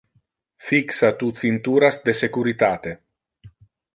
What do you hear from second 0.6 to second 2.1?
Fixa tu cincturas